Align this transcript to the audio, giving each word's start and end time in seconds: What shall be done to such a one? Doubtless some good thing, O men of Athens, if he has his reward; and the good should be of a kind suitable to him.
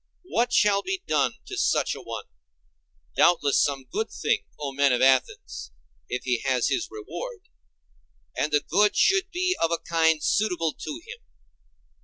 What 0.23 0.51
shall 0.51 0.81
be 0.81 1.03
done 1.05 1.33
to 1.45 1.55
such 1.55 1.93
a 1.93 2.01
one? 2.01 2.25
Doubtless 3.15 3.61
some 3.63 3.83
good 3.83 4.09
thing, 4.11 4.39
O 4.59 4.71
men 4.71 4.91
of 4.91 4.99
Athens, 4.99 5.69
if 6.09 6.23
he 6.23 6.39
has 6.39 6.69
his 6.69 6.87
reward; 6.89 7.49
and 8.35 8.51
the 8.51 8.61
good 8.67 8.95
should 8.97 9.29
be 9.29 9.55
of 9.61 9.69
a 9.69 9.77
kind 9.77 10.23
suitable 10.23 10.73
to 10.73 11.01
him. 11.05 11.19